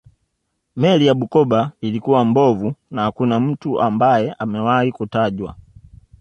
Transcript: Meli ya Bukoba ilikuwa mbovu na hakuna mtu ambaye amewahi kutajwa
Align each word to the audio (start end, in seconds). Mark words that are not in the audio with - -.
Meli 0.75 1.05
ya 1.07 1.13
Bukoba 1.15 1.71
ilikuwa 1.81 2.25
mbovu 2.25 2.73
na 2.91 3.01
hakuna 3.01 3.39
mtu 3.39 3.81
ambaye 3.81 4.33
amewahi 4.33 4.91
kutajwa 4.91 5.55